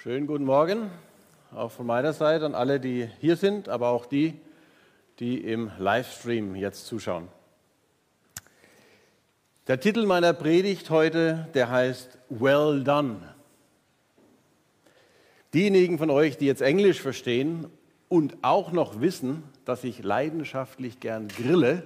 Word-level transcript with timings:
Schönen 0.00 0.28
guten 0.28 0.44
Morgen, 0.44 0.92
auch 1.52 1.72
von 1.72 1.84
meiner 1.84 2.12
Seite 2.12 2.46
an 2.46 2.54
alle, 2.54 2.78
die 2.78 3.08
hier 3.18 3.34
sind, 3.34 3.68
aber 3.68 3.88
auch 3.88 4.06
die, 4.06 4.34
die 5.18 5.38
im 5.38 5.72
Livestream 5.76 6.54
jetzt 6.54 6.86
zuschauen. 6.86 7.26
Der 9.66 9.80
Titel 9.80 10.06
meiner 10.06 10.34
Predigt 10.34 10.90
heute, 10.90 11.48
der 11.52 11.68
heißt 11.70 12.16
Well 12.28 12.84
Done. 12.84 13.34
Diejenigen 15.52 15.98
von 15.98 16.10
euch, 16.10 16.36
die 16.36 16.46
jetzt 16.46 16.62
Englisch 16.62 17.02
verstehen 17.02 17.66
und 18.08 18.36
auch 18.42 18.70
noch 18.70 19.00
wissen, 19.00 19.42
dass 19.64 19.82
ich 19.82 20.04
leidenschaftlich 20.04 21.00
gern 21.00 21.26
grille, 21.26 21.82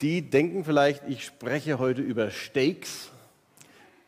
die 0.00 0.22
denken 0.22 0.64
vielleicht, 0.64 1.02
ich 1.06 1.22
spreche 1.22 1.78
heute 1.78 2.00
über 2.00 2.30
Steaks, 2.30 3.10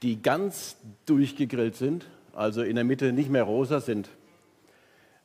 die 0.02 0.20
ganz 0.20 0.76
durchgegrillt 1.06 1.76
sind, 1.76 2.06
also 2.34 2.62
in 2.62 2.76
der 2.76 2.84
Mitte 2.84 3.12
nicht 3.12 3.30
mehr 3.30 3.44
rosa 3.44 3.80
sind, 3.80 4.08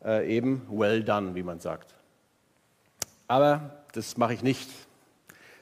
äh, 0.03 0.35
eben 0.35 0.61
well 0.69 1.03
done, 1.03 1.35
wie 1.35 1.43
man 1.43 1.59
sagt. 1.59 1.93
Aber 3.27 3.83
das 3.93 4.17
mache 4.17 4.33
ich 4.33 4.43
nicht. 4.43 4.69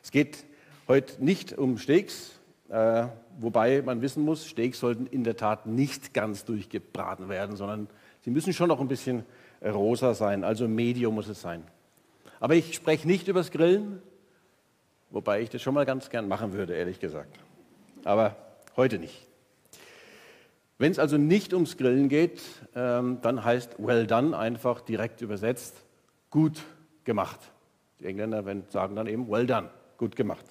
Es 0.03 0.11
geht 0.11 0.45
heute 0.87 1.23
nicht 1.23 1.57
um 1.57 1.77
Steaks, 1.77 2.31
äh, 2.69 3.07
wobei 3.39 3.81
man 3.81 4.01
wissen 4.01 4.23
muss, 4.23 4.45
Steaks 4.45 4.79
sollten 4.79 5.07
in 5.07 5.23
der 5.23 5.37
Tat 5.37 5.65
nicht 5.65 6.13
ganz 6.13 6.45
durchgebraten 6.45 7.29
werden, 7.29 7.55
sondern 7.55 7.87
sie 8.23 8.31
müssen 8.31 8.53
schon 8.53 8.69
noch 8.69 8.79
ein 8.79 8.87
bisschen 8.87 9.23
rosa 9.63 10.13
sein, 10.13 10.43
also 10.43 10.67
medium 10.67 11.15
muss 11.15 11.27
es 11.27 11.41
sein. 11.41 11.63
Aber 12.39 12.55
ich 12.55 12.73
spreche 12.75 13.07
nicht 13.07 13.27
über 13.27 13.39
das 13.41 13.51
Grillen, 13.51 14.01
wobei 15.09 15.41
ich 15.41 15.49
das 15.49 15.61
schon 15.61 15.73
mal 15.73 15.85
ganz 15.85 16.09
gern 16.09 16.27
machen 16.27 16.53
würde, 16.53 16.75
ehrlich 16.75 16.99
gesagt. 16.99 17.37
Aber 18.05 18.35
heute 18.79 18.97
nicht. 18.97 19.27
Wenn 20.77 20.91
es 20.91 20.99
also 20.99 21.17
nicht 21.17 21.53
ums 21.53 21.75
Grillen 21.75 22.07
geht, 22.07 22.41
ähm, 22.73 23.19
dann 23.21 23.43
heißt 23.43 23.75
well 23.79 24.07
done 24.07 24.37
einfach 24.37 24.79
direkt 24.79 25.21
übersetzt 25.21 25.75
gut 26.29 26.63
gemacht. 27.03 27.39
Die 27.99 28.05
Engländer 28.05 28.43
sagen 28.69 28.95
dann 28.95 29.07
eben 29.07 29.29
well 29.29 29.45
done, 29.45 29.69
gut 29.97 30.15
gemacht. 30.15 30.45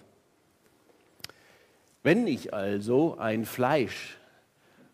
Wenn 2.03 2.27
ich 2.27 2.53
also 2.53 3.17
ein 3.19 3.47
Fleisch 3.47 4.19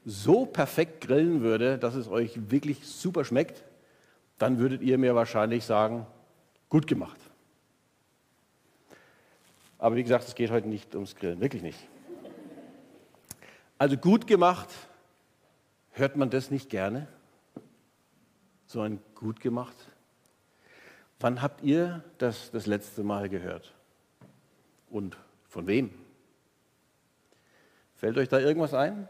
so 0.05 0.47
perfekt 0.47 1.01
grillen 1.01 1.43
würde, 1.43 1.79
dass 1.79 1.97
es 1.97 2.09
euch 2.09 2.51
wirklich 2.51 2.87
super 2.87 3.25
schmeckt, 3.25 3.65
dann 4.39 4.59
würdet 4.59 4.83
ihr 4.83 4.99
mir 4.99 5.17
wahrscheinlich 5.17 5.65
sagen, 5.65 6.07
gut 6.69 6.87
gemacht. 6.87 7.21
Aber 9.79 9.97
wie 9.97 10.03
gesagt, 10.03 10.29
es 10.29 10.35
geht 10.37 10.51
heute 10.51 10.69
nicht 10.69 10.95
ums 10.95 11.17
Grillen, 11.17 11.41
wirklich 11.41 11.63
nicht. 11.63 11.79
Also 13.77 13.97
gut 13.97 14.27
gemacht, 14.27 14.69
hört 15.93 16.17
man 16.17 16.31
das 16.31 16.51
nicht 16.51 16.71
gerne? 16.71 17.09
So 18.67 18.81
ein 18.81 19.01
gut 19.15 19.41
gemacht? 19.41 19.77
Wann 21.19 21.43
habt 21.43 21.63
ihr 21.63 22.05
das 22.19 22.51
das 22.51 22.67
letzte 22.67 23.03
Mal 23.03 23.29
gehört? 23.29 23.75
Und 24.91 25.17
von 25.49 25.67
wem? 25.67 25.91
Fällt 27.97 28.17
euch 28.17 28.29
da 28.29 28.39
irgendwas 28.39 28.75
ein? 28.75 29.09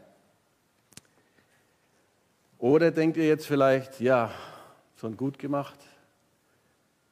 Oder 2.57 2.91
denkt 2.91 3.17
ihr 3.17 3.27
jetzt 3.27 3.45
vielleicht, 3.45 3.99
ja, 3.99 4.31
so 4.95 5.07
ein 5.07 5.17
gut 5.17 5.37
gemacht, 5.37 5.79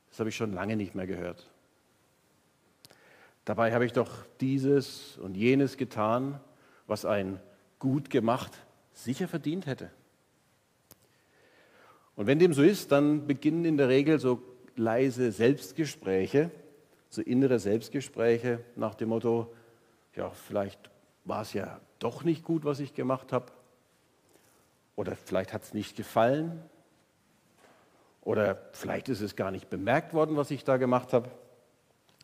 das 0.10 0.20
habe 0.20 0.30
ich 0.30 0.36
schon 0.36 0.54
lange 0.54 0.76
nicht 0.76 0.96
mehr 0.96 1.06
gehört. 1.06 1.50
Dabei 3.46 3.74
habe 3.74 3.86
ich 3.86 3.94
doch 3.94 4.10
dieses 4.40 5.18
und 5.18 5.36
jenes 5.36 5.78
getan, 5.78 6.40
was 6.88 7.06
ein 7.06 7.40
gut 7.80 8.10
gemacht 8.10 8.52
sicher 8.94 9.28
verdient 9.28 9.66
hätte. 9.66 9.90
Und 12.16 12.28
wenn 12.28 12.40
dem 12.40 12.54
so 12.54 12.62
ist, 12.62 12.92
dann 12.92 13.28
beginnen 13.28 13.66
in 13.66 13.78
der 13.78 13.90
Regel 13.90 14.20
so 14.20 14.42
leise 14.76 15.32
Selbstgespräche, 15.32 16.52
so 17.10 17.22
innere 17.22 17.60
Selbstgespräche 17.60 18.64
nach 18.76 18.96
dem 18.96 19.10
Motto, 19.10 19.54
ja, 20.16 20.30
vielleicht 20.30 20.92
war 21.26 21.42
es 21.42 21.54
ja 21.54 21.80
doch 22.00 22.24
nicht 22.24 22.44
gut, 22.44 22.66
was 22.66 22.80
ich 22.80 22.94
gemacht 22.94 23.32
habe. 23.32 23.52
Oder 24.96 25.16
vielleicht 25.16 25.54
hat 25.54 25.64
es 25.64 25.74
nicht 25.74 25.96
gefallen. 25.96 26.62
Oder 28.22 28.62
vielleicht 28.74 29.10
ist 29.10 29.22
es 29.22 29.36
gar 29.36 29.50
nicht 29.50 29.70
bemerkt 29.70 30.14
worden, 30.14 30.38
was 30.38 30.52
ich 30.52 30.64
da 30.64 30.78
gemacht 30.78 31.14
habe. 31.14 31.32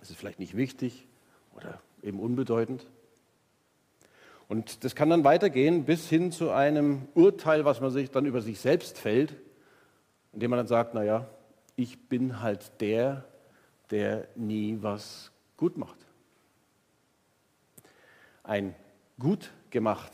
Es 0.02 0.12
ist 0.12 0.18
vielleicht 0.18 0.40
nicht 0.40 0.56
wichtig 0.56 1.08
oder 1.56 1.82
eben 2.04 2.20
unbedeutend. 2.20 2.86
Und 4.50 4.84
das 4.84 4.96
kann 4.96 5.12
dann 5.12 5.24
weitergehen 5.24 5.86
bis 5.86 6.10
hin 6.10 6.32
zu 6.32 6.50
einem 6.50 7.08
Urteil, 7.14 7.66
was 7.66 7.82
man 7.82 7.92
sich 7.92 8.10
dann 8.10 8.26
über 8.26 8.42
sich 8.42 8.60
selbst 8.60 8.98
fällt, 8.98 9.36
indem 10.34 10.50
man 10.50 10.58
dann 10.58 10.68
sagt, 10.68 10.96
naja, 10.96 11.28
ich 11.76 12.10
bin 12.10 12.42
halt 12.42 12.82
der, 12.82 13.26
der 13.92 14.28
nie 14.36 14.80
was 14.82 15.32
gut 15.56 15.78
macht. 15.78 16.00
Ein 18.44 18.74
gut 19.20 19.52
gemacht 19.70 20.14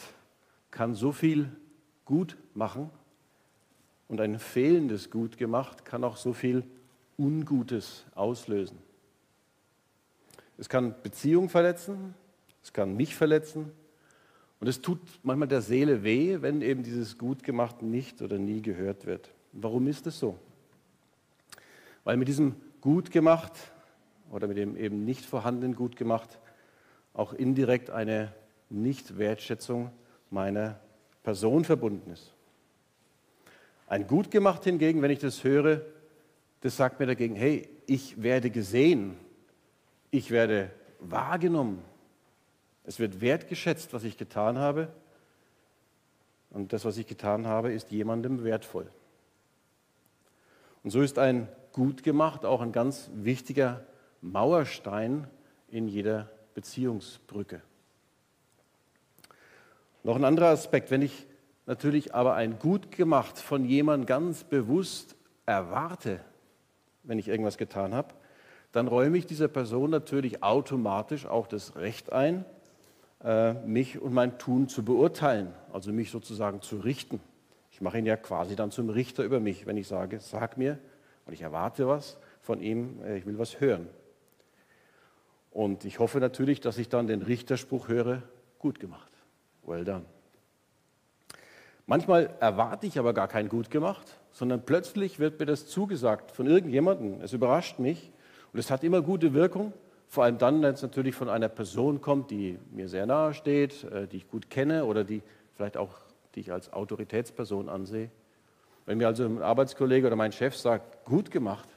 kann 0.70 0.96
so 0.96 1.14
viel 1.14 1.50
gut 2.04 2.38
machen 2.54 2.90
und 4.10 4.20
ein 4.20 4.38
fehlendes 4.38 5.10
gut 5.12 5.38
gemacht 5.38 5.86
kann 5.86 6.04
auch 6.04 6.18
so 6.18 6.34
viel 6.34 6.66
Ungutes 7.18 8.06
auslösen. 8.14 8.80
Es 10.58 10.68
kann 10.68 10.94
Beziehungen 11.04 11.48
verletzen, 11.48 12.16
es 12.62 12.74
kann 12.74 12.98
mich 12.98 13.16
verletzen 13.16 13.72
und 14.60 14.68
es 14.68 14.82
tut 14.82 15.00
manchmal 15.24 15.48
der 15.48 15.62
Seele 15.62 16.04
weh, 16.04 16.42
wenn 16.42 16.62
eben 16.62 16.84
dieses 16.84 17.18
Gutgemacht 17.18 17.82
nicht 17.82 18.22
oder 18.22 18.38
nie 18.38 18.62
gehört 18.62 19.06
wird. 19.06 19.32
Warum 19.52 19.88
ist 19.88 20.08
es 20.08 20.20
so? 20.20 20.38
Weil 22.04 22.18
mit 22.18 22.28
diesem 22.28 22.56
Gutgemacht 22.82 23.54
oder 24.32 24.48
mit 24.48 24.58
dem 24.58 24.76
eben 24.78 25.06
nicht 25.06 25.26
vorhandenen 25.26 25.76
Gutgemacht 25.76 26.40
auch 27.14 27.34
indirekt 27.34 27.90
eine 27.90 28.34
Nichtwertschätzung 28.70 29.92
meiner 30.30 30.80
Person 31.24 31.64
verbunden 31.64 32.12
ist. 32.12 32.34
Ein 33.88 34.08
Gutgemacht 34.08 34.64
hingegen, 34.64 35.02
wenn 35.02 35.12
ich 35.12 35.20
das 35.20 35.44
höre, 35.44 35.82
das 36.62 36.78
sagt 36.78 37.00
mir 37.00 37.06
dagegen, 37.06 37.36
hey, 37.36 37.70
ich 37.86 38.22
werde 38.22 38.50
gesehen, 38.50 39.18
ich 40.12 40.32
werde 40.32 40.72
wahrgenommen, 41.00 41.80
es 42.86 43.00
wird 43.00 43.22
wertgeschätzt, 43.22 43.94
was 43.94 44.04
ich 44.04 44.18
getan 44.18 44.58
habe. 44.58 44.90
Und 46.52 46.72
das, 46.72 46.86
was 46.86 46.98
ich 46.98 47.08
getan 47.08 47.48
habe, 47.48 47.74
ist 47.74 47.92
jemandem 47.92 48.44
wertvoll. 48.44 48.88
Und 50.84 50.92
so 50.92 51.02
ist 51.02 51.20
ein 51.20 51.48
gut 51.74 52.04
gemacht 52.04 52.46
auch 52.46 52.62
ein 52.62 52.72
ganz 52.72 53.10
wichtiger 53.14 53.84
Mauerstein 54.22 55.28
in 55.68 55.88
jeder 55.88 56.30
Beziehungsbrücke. 56.54 57.62
Noch 60.04 60.16
ein 60.16 60.24
anderer 60.24 60.50
Aspekt, 60.50 60.92
wenn 60.92 61.02
ich 61.02 61.26
natürlich 61.66 62.14
aber 62.14 62.36
ein 62.36 62.60
gut 62.60 62.92
gemacht 62.92 63.40
von 63.40 63.66
jemandem 63.66 64.06
ganz 64.06 64.44
bewusst 64.44 65.16
erwarte, 65.46 66.22
wenn 67.04 67.20
ich 67.20 67.28
irgendwas 67.28 67.58
getan 67.58 67.94
habe, 67.94 68.14
dann 68.72 68.88
räume 68.88 69.18
ich 69.18 69.26
dieser 69.26 69.48
Person 69.48 69.90
natürlich 69.90 70.44
automatisch 70.44 71.26
auch 71.26 71.48
das 71.48 71.76
Recht 71.76 72.14
ein, 72.14 72.46
mich 73.66 74.00
und 74.00 74.14
mein 74.14 74.38
Tun 74.38 74.68
zu 74.68 74.86
beurteilen, 74.86 75.52
also 75.74 75.92
mich 75.92 76.12
sozusagen 76.12 76.62
zu 76.62 76.78
richten. 76.78 77.20
Ich 77.72 77.82
mache 77.82 77.98
ihn 77.98 78.06
ja 78.06 78.18
quasi 78.18 78.56
dann 78.56 78.72
zum 78.72 78.90
Richter 78.90 79.24
über 79.24 79.40
mich, 79.40 79.66
wenn 79.66 79.78
ich 79.78 79.88
sage, 79.88 80.20
sag 80.20 80.58
mir, 80.58 80.78
und 81.26 81.34
ich 81.34 81.42
erwarte 81.42 81.88
was 81.88 82.18
von 82.42 82.62
ihm, 82.62 83.02
äh, 83.04 83.18
ich 83.18 83.26
will 83.26 83.38
was 83.38 83.60
hören. 83.60 83.90
Und 85.52 85.86
ich 85.86 86.00
hoffe 86.00 86.20
natürlich, 86.20 86.62
dass 86.62 86.78
ich 86.78 86.90
dann 86.90 87.08
den 87.08 87.22
Richterspruch 87.22 87.88
höre, 87.88 88.22
gut 88.60 88.80
gemacht, 88.80 89.12
well 89.66 89.84
done. 89.84 90.06
Manchmal 91.88 92.34
erwarte 92.40 92.88
ich 92.88 92.98
aber 92.98 93.14
gar 93.14 93.28
kein 93.28 93.48
gut 93.48 93.70
gemacht, 93.70 94.18
sondern 94.32 94.66
plötzlich 94.66 95.20
wird 95.20 95.40
mir 95.40 95.46
das 95.46 95.68
zugesagt 95.68 96.32
von 96.32 96.48
irgendjemandem. 96.48 97.22
Es 97.22 97.34
überrascht 97.34 97.80
mich 97.80 98.12
und 98.54 98.60
es 98.60 98.72
hat 98.72 98.84
immer 98.84 99.02
gute 99.02 99.34
Wirkung 99.34 99.72
vor 100.08 100.24
allem 100.24 100.38
dann, 100.38 100.62
wenn 100.62 100.74
es 100.74 100.82
natürlich 100.82 101.16
von 101.16 101.30
einer 101.30 101.50
Person 101.50 102.02
kommt, 102.02 102.32
die 102.32 102.58
mir 102.72 102.88
sehr 102.88 103.06
nahe 103.06 103.34
steht, 103.34 103.84
äh, 103.86 104.08
die 104.08 104.18
ich 104.18 104.28
gut 104.28 104.50
kenne 104.50 104.86
oder 104.86 105.04
die 105.04 105.22
vielleicht 105.56 105.78
auch, 105.78 105.98
die 106.36 106.42
ich 106.42 106.52
als 106.52 106.72
Autoritätsperson 106.72 107.70
ansehe. 107.70 108.10
Wenn 108.86 108.98
mir 108.98 109.08
also 109.08 109.26
ein 109.26 109.42
Arbeitskollege 109.42 110.08
oder 110.08 110.16
mein 110.16 110.32
Chef 110.32 110.56
sagt, 110.56 111.06
gut 111.06 111.32
gemacht, 111.32 111.68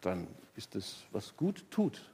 dann 0.00 0.26
ist 0.56 0.74
das, 0.74 1.04
was 1.12 1.36
gut 1.36 1.64
tut. 1.70 2.10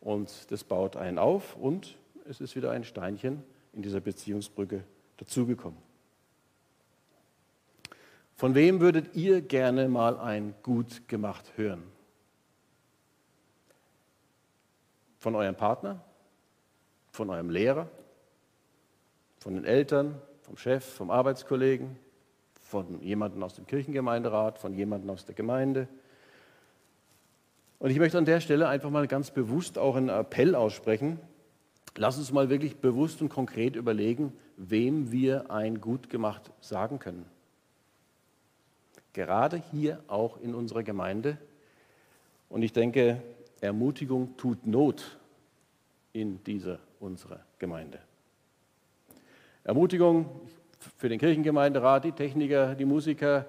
Und 0.00 0.50
das 0.50 0.64
baut 0.64 0.96
einen 0.96 1.18
auf 1.18 1.56
und 1.56 1.96
es 2.28 2.40
ist 2.40 2.56
wieder 2.56 2.70
ein 2.70 2.84
Steinchen 2.84 3.42
in 3.72 3.82
dieser 3.82 4.00
Beziehungsbrücke 4.00 4.84
dazugekommen. 5.16 5.78
Von 8.36 8.54
wem 8.54 8.80
würdet 8.80 9.14
ihr 9.14 9.40
gerne 9.40 9.88
mal 9.88 10.18
ein 10.18 10.54
gut 10.62 11.08
gemacht 11.08 11.52
hören? 11.56 11.82
Von 15.24 15.34
eurem 15.34 15.56
Partner? 15.56 16.00
Von 17.10 17.30
eurem 17.30 17.50
Lehrer? 17.50 17.88
Von 19.40 19.54
den 19.54 19.64
Eltern? 19.64 20.20
vom 20.44 20.58
Chef, 20.58 20.84
vom 20.84 21.10
Arbeitskollegen, 21.10 21.96
von 22.60 23.00
jemandem 23.00 23.42
aus 23.42 23.54
dem 23.54 23.66
Kirchengemeinderat, 23.66 24.58
von 24.58 24.74
jemandem 24.74 25.10
aus 25.10 25.24
der 25.24 25.34
Gemeinde. 25.34 25.88
Und 27.78 27.90
ich 27.90 27.98
möchte 27.98 28.18
an 28.18 28.26
der 28.26 28.40
Stelle 28.40 28.68
einfach 28.68 28.90
mal 28.90 29.06
ganz 29.06 29.30
bewusst 29.30 29.78
auch 29.78 29.96
einen 29.96 30.10
Appell 30.10 30.54
aussprechen. 30.54 31.18
Lass 31.96 32.18
uns 32.18 32.30
mal 32.30 32.50
wirklich 32.50 32.76
bewusst 32.76 33.22
und 33.22 33.30
konkret 33.30 33.74
überlegen, 33.74 34.34
wem 34.58 35.10
wir 35.10 35.50
ein 35.50 35.80
Gut 35.80 36.10
gemacht 36.10 36.50
sagen 36.60 36.98
können. 36.98 37.24
Gerade 39.14 39.62
hier 39.70 40.00
auch 40.08 40.38
in 40.40 40.54
unserer 40.54 40.82
Gemeinde. 40.82 41.38
Und 42.50 42.62
ich 42.62 42.72
denke, 42.72 43.22
Ermutigung 43.64 44.36
tut 44.36 44.66
Not 44.66 45.18
in 46.12 46.44
dieser 46.44 46.78
unserer 47.00 47.40
Gemeinde. 47.58 47.98
Ermutigung 49.64 50.26
für 50.98 51.08
den 51.08 51.18
Kirchengemeinderat, 51.18 52.04
die 52.04 52.12
Techniker, 52.12 52.74
die 52.74 52.84
Musiker, 52.84 53.46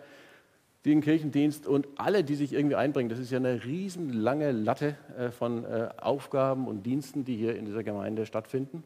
den 0.86 1.02
Kirchendienst 1.02 1.68
und 1.68 1.88
alle, 1.98 2.24
die 2.24 2.36
sich 2.36 2.54
irgendwie 2.54 2.76
einbringen. 2.76 3.10
Das 3.10 3.20
ist 3.20 3.30
ja 3.32 3.40
eine 3.40 3.66
riesenlange 3.66 4.52
Latte 4.52 4.96
äh, 5.18 5.32
von 5.32 5.66
äh, 5.66 5.90
Aufgaben 5.98 6.68
und 6.68 6.86
Diensten, 6.86 7.26
die 7.26 7.36
hier 7.36 7.58
in 7.58 7.66
dieser 7.66 7.84
Gemeinde 7.84 8.26
stattfinden. 8.26 8.84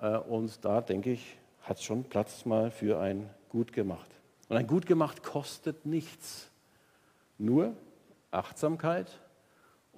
Äh, 0.00 0.16
und 0.16 0.64
da 0.64 0.80
denke 0.80 1.10
ich, 1.10 1.38
hat 1.62 1.78
es 1.78 1.82
schon 1.82 2.04
Platz 2.04 2.44
mal 2.44 2.70
für 2.70 3.00
ein 3.00 3.28
Gut 3.48 3.72
gemacht. 3.72 4.08
Und 4.48 4.56
ein 4.56 4.68
Gut 4.68 4.86
gemacht 4.86 5.24
kostet 5.24 5.86
nichts, 5.86 6.50
nur 7.36 7.72
Achtsamkeit 8.30 9.18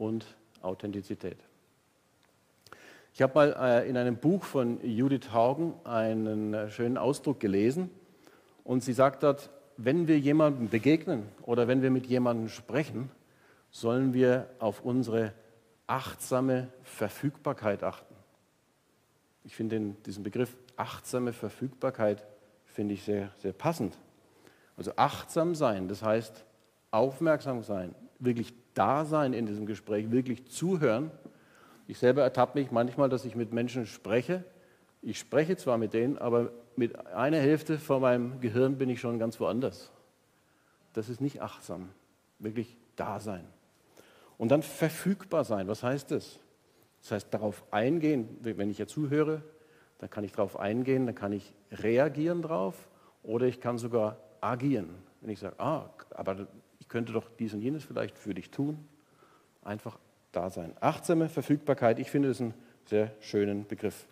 und 0.03 0.27
Authentizität. 0.63 1.37
Ich 3.15 3.23
habe 3.23 3.35
mal 3.35 3.57
äh, 3.59 3.89
in 3.89 3.97
einem 3.97 4.17
Buch 4.17 4.43
von 4.43 4.85
Judith 4.85 5.33
Haugen 5.33 5.75
einen 5.85 6.55
äh, 6.55 6.71
schönen 6.71 6.99
Ausdruck 6.99 7.39
gelesen 7.39 7.89
und 8.65 8.83
sie 8.83 8.95
sagt 8.95 9.23
dort, 9.23 9.51
wenn 9.77 10.09
wir 10.09 10.19
jemandem 10.19 10.69
begegnen 10.69 11.29
oder 11.43 11.69
wenn 11.69 11.83
wir 11.83 11.91
mit 11.91 12.07
jemandem 12.07 12.49
sprechen, 12.49 13.11
sollen 13.71 14.13
wir 14.13 14.49
auf 14.59 14.83
unsere 14.83 15.35
achtsame 15.87 16.69
Verfügbarkeit 16.83 17.85
achten. 17.85 18.15
Ich 19.45 19.55
finde 19.55 19.95
diesen 20.05 20.25
Begriff 20.25 20.57
achtsame 20.77 21.33
Verfügbarkeit 21.33 22.25
finde 22.67 22.95
ich 22.95 23.05
sehr, 23.05 23.31
sehr 23.39 23.53
passend. 23.53 23.97
Also 24.77 24.93
achtsam 24.97 25.55
sein, 25.55 25.87
das 25.87 26.03
heißt 26.03 26.45
aufmerksam 26.91 27.63
sein, 27.63 27.95
wirklich 28.19 28.55
da 28.75 29.25
in 29.25 29.47
diesem 29.47 29.67
Gespräch, 29.67 30.11
wirklich 30.11 30.47
zuhören 30.47 31.11
ich 31.87 31.99
selber 31.99 32.23
ertappe 32.23 32.59
mich 32.59 32.71
manchmal, 32.71 33.09
dass 33.09 33.25
ich 33.25 33.35
mit 33.35 33.53
Menschen 33.53 33.87
spreche. 33.87 34.45
Ich 35.03 35.19
spreche 35.19 35.57
zwar 35.57 35.79
mit 35.79 35.93
denen, 35.93 36.17
aber 36.17 36.51
mit 36.77 37.07
einer 37.07 37.39
Hälfte 37.39 37.79
von 37.79 38.01
meinem 38.01 38.41
Gehirn 38.41 38.79
bin 38.79 38.89
ich 38.89 39.01
schon 39.01 39.19
ganz 39.19 39.39
woanders. 39.41 39.91
Das 40.93 41.09
ist 41.09 41.21
nicht 41.21 41.43
achtsam. 41.43 41.91
Wirklich 42.39 42.77
da 42.97 43.21
sein. 43.21 43.45
Und 44.39 44.51
dann 44.51 44.63
verfügbar 44.63 45.45
sein. 45.45 45.69
Was 45.69 45.83
heißt 45.83 46.11
das? 46.11 46.39
Das 47.03 47.11
heißt, 47.11 47.35
darauf 47.35 47.65
eingehen, 47.73 48.39
wenn 48.41 48.71
ich 48.71 48.79
ja 48.79 48.87
zuhöre, 48.87 49.43
dann 49.99 50.09
kann 50.09 50.25
ich 50.25 50.33
darauf 50.33 50.59
eingehen, 50.59 51.07
dann 51.07 51.15
kann 51.15 51.33
ich 51.33 51.53
reagieren 51.71 52.43
drauf 52.43 52.89
oder 53.23 53.47
ich 53.47 53.61
kann 53.61 53.79
sogar 53.79 54.19
agieren. 54.41 54.91
Wenn 55.21 55.31
ich 55.31 55.41
sage, 55.41 55.59
ah, 55.59 55.91
aber 56.11 56.47
könnte 56.93 57.15
doch 57.15 57.31
dies 57.39 57.55
und 57.55 57.63
jenes 57.63 57.85
vielleicht 57.85 58.19
für 58.19 58.35
dich 58.35 58.51
tun. 58.51 58.79
Einfach 59.65 59.99
da 60.31 60.51
sein. 60.51 60.75
Achtsame 60.81 61.31
Verfügbarkeit, 61.31 61.99
ich 61.99 62.11
finde 62.11 62.29
das 62.29 62.41
einen 62.41 62.55
sehr 62.85 63.13
schönen 63.21 63.67
Begriff. 63.67 64.07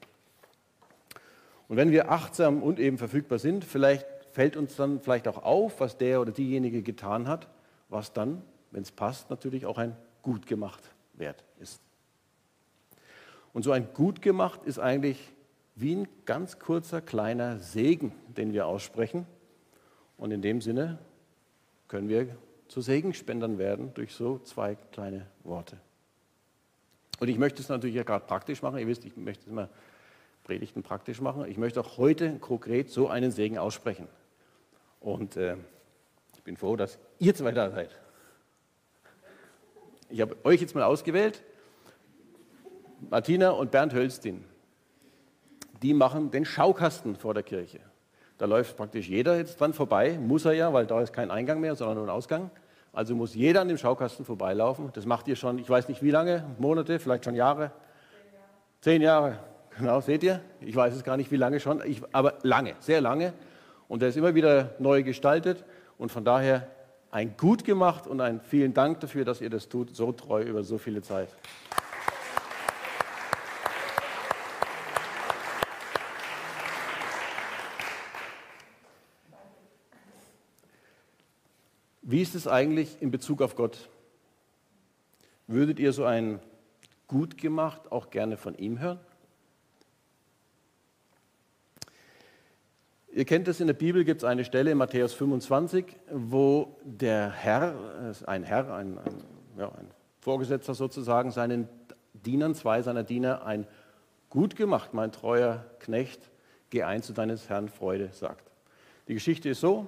Und 1.69 1.77
wenn 1.77 1.91
wir 1.91 2.11
achtsam 2.11 2.63
und 2.63 2.81
eben 2.81 2.97
verfügbar 2.97 3.39
sind, 3.39 3.65
vielleicht 3.65 4.07
fällt 4.33 4.57
uns 4.57 4.77
dann 4.77 5.01
vielleicht 5.01 5.29
auch 5.29 5.43
auf, 5.43 5.79
was 5.81 5.99
der 5.99 6.21
oder 6.21 6.33
diejenige 6.33 6.83
getan 6.83 7.29
hat, 7.29 7.49
was 7.91 8.13
dann, 8.13 8.43
wenn 8.71 8.83
es 8.83 8.91
passt, 8.91 9.29
natürlich 9.29 9.67
auch 9.67 9.77
ein 9.77 9.95
gut 10.23 10.47
gemacht 10.47 10.83
wert 11.15 11.45
ist. 11.61 11.81
Und 13.53 13.63
so 13.63 13.73
ein 13.73 13.93
gut 13.93 14.23
gemacht 14.23 14.65
ist 14.65 14.79
eigentlich 14.79 15.33
wie 15.75 15.97
ein 15.97 16.09
ganz 16.25 16.59
kurzer 16.59 17.03
kleiner 17.03 17.59
Segen, 17.59 18.13
den 18.29 18.53
wir 18.53 18.67
aussprechen. 18.67 19.27
Und 20.17 20.31
in 20.31 20.41
dem 20.41 20.61
Sinne 20.61 20.99
können 21.89 22.09
wir 22.09 22.29
zu 22.71 22.81
Segenspendern 22.81 23.59
werden 23.59 23.93
durch 23.95 24.15
so 24.15 24.39
zwei 24.39 24.77
kleine 24.93 25.27
Worte. 25.43 25.77
Und 27.19 27.27
ich 27.27 27.37
möchte 27.37 27.61
es 27.61 27.69
natürlich 27.69 27.97
ja 27.97 28.05
gerade 28.05 28.25
praktisch 28.25 28.63
machen. 28.63 28.79
Ihr 28.79 28.87
wisst, 28.87 29.05
ich 29.05 29.17
möchte 29.17 29.51
immer 29.51 29.69
Predigten 30.45 30.85
praktisch 30.85 31.21
machen. 31.21 31.47
Ich 31.47 31.59
möchte 31.59 31.81
auch 31.81 31.99
heute 31.99 32.39
konkret 32.39 32.89
so 32.89 33.09
einen 33.09 33.33
Segen 33.33 33.59
aussprechen. 33.59 34.07
Und 35.01 35.37
äh, 35.37 35.57
ich 36.37 36.45
bin 36.45 36.57
froh, 36.57 36.77
dass 36.77 37.01
ihr 37.19 37.35
zwei 37.35 37.51
da 37.51 37.71
seid. 37.71 37.91
Ich 40.09 40.21
habe 40.21 40.37
euch 40.45 40.61
jetzt 40.61 40.77
mal 40.77 40.85
ausgewählt, 40.85 41.43
Martina 43.11 43.51
und 43.51 43.73
Bernd 43.73 43.95
Hölstin. 43.95 44.45
Die 45.83 45.93
machen 45.93 46.31
den 46.31 46.45
Schaukasten 46.45 47.17
vor 47.17 47.35
der 47.35 47.43
Kirche. 47.43 47.81
Da 48.41 48.47
läuft 48.47 48.79
praktisch 48.79 49.07
jeder 49.07 49.37
jetzt 49.37 49.61
dran 49.61 49.75
vorbei, 49.75 50.19
muss 50.19 50.47
er 50.47 50.55
ja, 50.55 50.73
weil 50.73 50.87
da 50.87 51.03
ist 51.03 51.13
kein 51.13 51.31
Eingang 51.31 51.61
mehr, 51.61 51.75
sondern 51.75 51.99
nur 51.99 52.07
ein 52.07 52.11
Ausgang. 52.11 52.51
Also 52.91 53.15
muss 53.15 53.35
jeder 53.35 53.61
an 53.61 53.69
dem 53.69 53.77
Schaukasten 53.77 54.25
vorbeilaufen. 54.25 54.89
Das 54.95 55.05
macht 55.05 55.29
ihr 55.29 55.37
schon, 55.37 55.59
ich 55.59 55.69
weiß 55.69 55.89
nicht 55.89 56.03
wie 56.03 56.11
lange, 56.11 56.47
Monate, 56.59 56.99
vielleicht 56.99 57.27
schon 57.27 57.35
Jahre. 57.35 57.71
Zehn 58.81 59.03
Jahre. 59.03 59.41
Genau, 59.77 60.01
seht 60.01 60.23
ihr? 60.23 60.41
Ich 60.63 60.75
weiß 60.75 60.95
es 60.95 61.05
gar 61.05 61.19
nicht, 61.19 61.31
wie 61.31 61.37
lange 61.37 61.61
schon, 61.61 61.83
ich, 61.85 62.01
aber 62.13 62.39
lange, 62.43 62.77
sehr 62.81 63.03
lange. 63.03 63.35
Und 63.89 64.01
der 64.01 64.09
ist 64.09 64.17
immer 64.17 64.35
wieder 64.35 64.71
neu 64.79 65.03
gestaltet. 65.03 65.63
Und 65.99 66.11
von 66.11 66.25
daher 66.25 66.67
ein 67.11 67.37
gut 67.37 67.67
gemacht 67.67 68.07
und 68.07 68.23
ein 68.23 68.41
vielen 68.41 68.73
Dank 68.73 69.01
dafür, 69.01 69.27
dass 69.27 69.43
ihr 69.43 69.51
das 69.51 69.69
tut, 69.69 69.95
so 69.95 70.13
treu 70.13 70.43
über 70.43 70.65
so 70.65 70.79
viele 70.79 71.03
Zeit. 71.03 71.29
Wie 82.11 82.23
ist 82.23 82.35
es 82.35 82.49
eigentlich 82.49 83.01
in 83.01 83.13
Bezug 83.13 83.41
auf 83.41 83.55
Gott? 83.55 83.89
Würdet 85.47 85.79
ihr 85.79 85.93
so 85.93 86.05
ein 86.05 86.41
gut 87.07 87.39
gemacht 87.39 87.93
auch 87.93 88.11
gerne 88.11 88.37
von 88.37 88.57
ihm 88.57 88.81
hören? 88.81 88.99
Ihr 93.13 93.25
kennt 93.25 93.47
es 93.47 93.61
in 93.61 93.69
der 93.69 93.75
Bibel, 93.75 94.05
gibt 94.05 94.23
es 94.23 94.25
eine 94.25 94.45
Stelle 94.45 94.73
in 94.73 94.79
Matthäus 94.79 95.15
25, 95.15 95.85
wo 96.13 96.77
der 96.83 97.31
Herr, 97.31 97.77
ein 98.27 98.43
Herr, 98.43 98.75
ein, 98.75 98.99
ein, 98.99 99.25
ja, 99.57 99.69
ein 99.69 99.87
Vorgesetzter 100.21 100.75
sozusagen, 100.75 101.31
seinen 101.31 101.69
Dienern, 102.13 102.57
zwei 102.57 102.83
seiner 102.83 103.05
Diener, 103.05 103.47
ein 103.47 103.69
gut 104.31 104.57
gemacht, 104.57 104.95
mein 104.95 105.13
treuer 105.13 105.65
Knecht, 105.79 106.29
geh 106.71 106.83
ein 106.83 107.05
zu 107.05 107.13
deines 107.13 107.49
Herrn 107.49 107.69
Freude, 107.69 108.11
sagt. 108.13 108.51
Die 109.07 109.15
Geschichte 109.15 109.49
ist 109.51 109.61
so, 109.61 109.87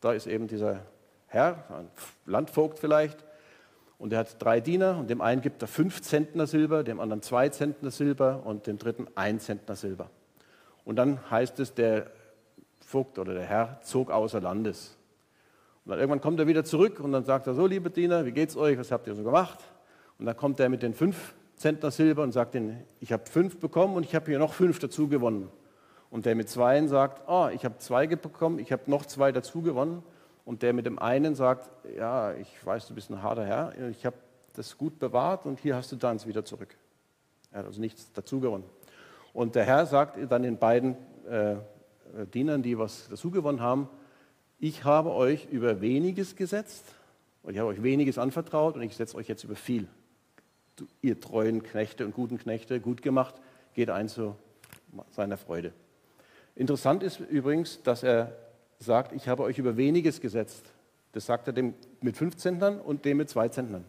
da 0.00 0.14
ist 0.14 0.26
eben 0.26 0.46
dieser 0.46 0.80
Herr, 1.28 1.64
ein 1.70 1.88
Landvogt 2.26 2.78
vielleicht, 2.78 3.24
und 3.98 4.12
er 4.12 4.20
hat 4.20 4.40
drei 4.42 4.60
Diener 4.60 4.96
und 4.96 5.10
dem 5.10 5.20
einen 5.20 5.40
gibt 5.40 5.60
er 5.60 5.68
fünf 5.68 6.00
Zentner 6.02 6.46
Silber, 6.46 6.84
dem 6.84 7.00
anderen 7.00 7.20
zwei 7.20 7.48
Zentner 7.48 7.90
Silber 7.90 8.42
und 8.44 8.66
dem 8.66 8.78
dritten 8.78 9.08
ein 9.16 9.40
Zentner 9.40 9.74
Silber. 9.74 10.08
Und 10.84 10.96
dann 10.96 11.30
heißt 11.30 11.58
es, 11.60 11.74
der 11.74 12.10
Vogt 12.80 13.18
oder 13.18 13.34
der 13.34 13.44
Herr 13.44 13.80
zog 13.82 14.10
außer 14.10 14.40
Landes. 14.40 14.96
Und 15.84 15.90
dann 15.90 15.98
irgendwann 15.98 16.20
kommt 16.20 16.38
er 16.38 16.46
wieder 16.46 16.64
zurück 16.64 17.00
und 17.00 17.12
dann 17.12 17.24
sagt 17.24 17.48
er, 17.48 17.54
so 17.54 17.66
liebe 17.66 17.90
Diener, 17.90 18.24
wie 18.24 18.32
geht's 18.32 18.56
euch, 18.56 18.78
was 18.78 18.92
habt 18.92 19.06
ihr 19.08 19.14
so 19.14 19.24
gemacht? 19.24 19.58
Und 20.18 20.26
dann 20.26 20.36
kommt 20.36 20.60
er 20.60 20.68
mit 20.68 20.82
den 20.82 20.94
fünf 20.94 21.34
Zentner 21.56 21.90
Silber 21.90 22.22
und 22.22 22.32
sagt 22.32 22.54
ihnen, 22.54 22.84
ich 23.00 23.12
habe 23.12 23.24
fünf 23.26 23.58
bekommen 23.58 23.96
und 23.96 24.04
ich 24.04 24.14
habe 24.14 24.26
hier 24.26 24.38
noch 24.38 24.54
fünf 24.54 24.78
dazu 24.78 25.08
gewonnen. 25.08 25.50
Und 26.08 26.24
der 26.24 26.36
mit 26.36 26.48
zweien 26.48 26.88
sagt, 26.88 27.28
oh, 27.28 27.48
ich 27.52 27.64
habe 27.64 27.78
zwei 27.78 28.06
bekommen, 28.06 28.60
ich 28.60 28.70
habe 28.70 28.82
noch 28.86 29.06
zwei 29.06 29.32
dazu 29.32 29.60
gewonnen. 29.60 30.02
Und 30.48 30.62
der 30.62 30.72
mit 30.72 30.86
dem 30.86 30.98
einen 30.98 31.34
sagt, 31.34 31.68
ja, 31.94 32.32
ich 32.32 32.48
weiß, 32.64 32.86
du 32.86 32.94
bist 32.94 33.10
ein 33.10 33.22
harter 33.22 33.44
Herr, 33.44 33.74
ich 33.90 34.06
habe 34.06 34.16
das 34.54 34.78
gut 34.78 34.98
bewahrt 34.98 35.44
und 35.44 35.60
hier 35.60 35.76
hast 35.76 35.92
du 35.92 35.96
deins 35.96 36.26
wieder 36.26 36.42
zurück. 36.42 36.74
Er 37.52 37.58
hat 37.58 37.66
also 37.66 37.82
nichts 37.82 38.10
dazu 38.14 38.40
gewonnen. 38.40 38.64
Und 39.34 39.56
der 39.56 39.64
Herr 39.64 39.84
sagt 39.84 40.16
dann 40.32 40.42
den 40.42 40.56
beiden 40.56 40.96
äh, 41.28 41.56
Dienern, 42.32 42.62
die 42.62 42.78
was 42.78 43.10
dazu 43.10 43.30
gewonnen 43.30 43.60
haben, 43.60 43.90
ich 44.58 44.84
habe 44.84 45.12
euch 45.12 45.44
über 45.50 45.82
weniges 45.82 46.34
gesetzt 46.34 46.94
und 47.42 47.52
ich 47.52 47.58
habe 47.58 47.68
euch 47.68 47.82
weniges 47.82 48.16
anvertraut 48.16 48.74
und 48.74 48.80
ich 48.80 48.96
setze 48.96 49.18
euch 49.18 49.28
jetzt 49.28 49.44
über 49.44 49.54
viel. 49.54 49.86
Du, 50.76 50.86
ihr 51.02 51.20
treuen 51.20 51.62
Knechte 51.62 52.06
und 52.06 52.14
guten 52.14 52.38
Knechte, 52.38 52.80
gut 52.80 53.02
gemacht, 53.02 53.34
geht 53.74 53.90
ein 53.90 54.08
zu 54.08 54.34
seiner 55.10 55.36
Freude. 55.36 55.74
Interessant 56.54 57.02
ist 57.02 57.20
übrigens, 57.20 57.82
dass 57.82 58.02
er 58.02 58.47
sagt, 58.78 59.12
ich 59.12 59.28
habe 59.28 59.42
euch 59.42 59.58
über 59.58 59.76
weniges 59.76 60.20
gesetzt. 60.20 60.64
Das 61.12 61.26
sagt 61.26 61.46
er 61.46 61.52
dem 61.52 61.74
mit 62.00 62.16
fünf 62.16 62.36
Zentnern 62.36 62.80
und 62.80 63.04
dem 63.04 63.16
mit 63.16 63.28
zwei 63.28 63.48
Zentnern. 63.48 63.84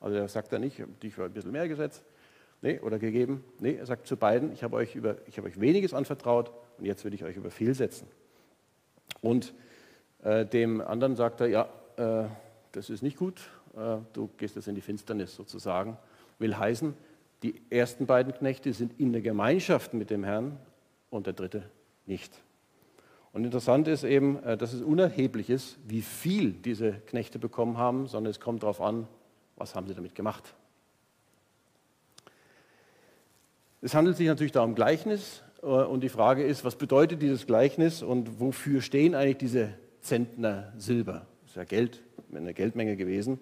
Also 0.00 0.16
er 0.16 0.28
sagt 0.28 0.52
er 0.52 0.58
nicht, 0.58 0.82
dich 1.02 1.14
für 1.14 1.24
ein 1.24 1.32
bisschen 1.32 1.52
mehr 1.52 1.68
gesetzt 1.68 2.04
nee, 2.62 2.78
oder 2.80 2.98
gegeben. 2.98 3.44
Nee, 3.60 3.74
er 3.74 3.86
sagt 3.86 4.06
zu 4.06 4.16
beiden, 4.16 4.52
ich 4.52 4.62
habe 4.62 4.76
euch, 4.76 4.94
über, 4.94 5.16
ich 5.26 5.36
habe 5.38 5.48
euch 5.48 5.60
weniges 5.60 5.94
anvertraut 5.94 6.50
und 6.78 6.84
jetzt 6.84 7.04
will 7.04 7.14
ich 7.14 7.24
euch 7.24 7.36
über 7.36 7.50
viel 7.50 7.74
setzen. 7.74 8.06
Und 9.20 9.54
äh, 10.22 10.44
dem 10.46 10.80
anderen 10.80 11.16
sagt 11.16 11.40
er, 11.40 11.46
ja, 11.48 11.68
äh, 11.96 12.28
das 12.72 12.90
ist 12.90 13.02
nicht 13.02 13.16
gut, 13.16 13.40
äh, 13.76 13.96
du 14.12 14.28
gehst 14.36 14.56
jetzt 14.56 14.68
in 14.68 14.74
die 14.74 14.80
Finsternis 14.80 15.34
sozusagen. 15.34 15.96
Will 16.38 16.56
heißen, 16.56 16.94
die 17.42 17.60
ersten 17.70 18.06
beiden 18.06 18.32
Knechte 18.32 18.72
sind 18.72 18.98
in 18.98 19.12
der 19.12 19.22
Gemeinschaft 19.22 19.94
mit 19.94 20.10
dem 20.10 20.24
Herrn 20.24 20.58
und 21.10 21.26
der 21.26 21.32
dritte 21.32 21.70
nicht. 22.06 22.40
Und 23.38 23.44
interessant 23.44 23.86
ist 23.86 24.02
eben, 24.02 24.42
äh, 24.42 24.56
dass 24.56 24.72
es 24.72 24.82
unerheblich 24.82 25.48
ist, 25.48 25.78
wie 25.86 26.02
viel 26.02 26.50
diese 26.50 26.94
Knechte 27.06 27.38
bekommen 27.38 27.78
haben, 27.78 28.08
sondern 28.08 28.32
es 28.32 28.40
kommt 28.40 28.64
darauf 28.64 28.80
an, 28.80 29.06
was 29.54 29.76
haben 29.76 29.86
sie 29.86 29.94
damit 29.94 30.16
gemacht. 30.16 30.56
Es 33.80 33.94
handelt 33.94 34.16
sich 34.16 34.26
natürlich 34.26 34.50
da 34.50 34.64
um 34.64 34.74
Gleichnis 34.74 35.44
äh, 35.62 35.66
und 35.66 36.00
die 36.00 36.08
Frage 36.08 36.42
ist, 36.42 36.64
was 36.64 36.74
bedeutet 36.74 37.22
dieses 37.22 37.46
Gleichnis 37.46 38.02
und 38.02 38.40
wofür 38.40 38.82
stehen 38.82 39.14
eigentlich 39.14 39.36
diese 39.36 39.74
Zentner 40.00 40.72
Silber? 40.76 41.24
Das 41.42 41.50
ist 41.50 41.56
ja 41.58 41.62
Geld, 41.62 42.02
eine 42.34 42.52
Geldmenge 42.52 42.96
gewesen. 42.96 43.38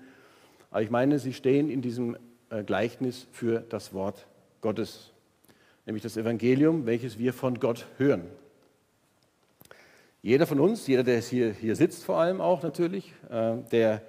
Aber 0.71 0.83
ich 0.83 0.91
meine, 0.91 1.19
sie 1.19 1.33
stehen 1.33 1.71
in 1.71 1.81
diesem 1.81 2.19
äh, 2.51 2.65
Gleichnis 2.65 3.29
für 3.33 3.61
das 3.61 3.95
Wort 3.95 4.27
Gottes, 4.61 5.15
nämlich 5.87 6.03
das 6.03 6.19
Evangelium, 6.19 6.85
welches 6.85 7.19
wir 7.19 7.33
von 7.33 7.59
Gott 7.59 7.87
hören. 7.97 8.25
Jeder 10.27 10.49
von 10.49 10.59
uns, 10.59 10.89
jeder, 10.89 11.05
der 11.05 11.21
hier, 11.21 11.53
hier 11.53 11.77
sitzt 11.77 12.03
vor 12.03 12.17
allem 12.17 12.41
auch 12.41 12.65
natürlich, 12.65 13.15
äh, 13.31 13.59
der 13.71 14.03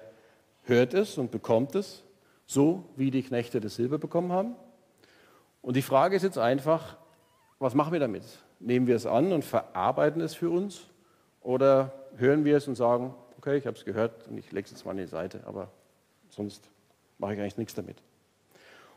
hört 0.64 0.92
es 0.92 1.16
und 1.16 1.30
bekommt 1.30 1.76
es, 1.76 2.02
so 2.44 2.86
wie 2.96 3.12
die 3.12 3.22
Knechte 3.22 3.60
das 3.60 3.76
Silber 3.76 3.98
bekommen 3.98 4.32
haben. 4.32 4.56
Und 5.62 5.76
die 5.76 5.82
Frage 5.82 6.16
ist 6.16 6.24
jetzt 6.24 6.36
einfach, 6.36 6.96
was 7.60 7.76
machen 7.76 7.92
wir 7.92 8.00
damit? 8.00 8.24
Nehmen 8.58 8.88
wir 8.88 8.96
es 8.96 9.06
an 9.06 9.32
und 9.32 9.44
verarbeiten 9.44 10.20
es 10.20 10.34
für 10.34 10.50
uns 10.50 10.88
oder 11.40 11.92
hören 12.16 12.44
wir 12.44 12.56
es 12.56 12.66
und 12.66 12.74
sagen, 12.74 13.14
okay, 13.36 13.56
ich 13.56 13.68
habe 13.68 13.76
es 13.76 13.84
gehört 13.84 14.26
und 14.26 14.38
ich 14.38 14.50
lege 14.50 14.64
es 14.64 14.72
jetzt 14.72 14.84
mal 14.84 14.90
an 14.90 14.96
die 14.96 15.06
Seite, 15.06 15.42
aber 15.46 15.70
sonst 16.30 16.68
mache 17.18 17.34
ich 17.34 17.40
eigentlich 17.40 17.58
nichts 17.58 17.74
damit. 17.74 18.02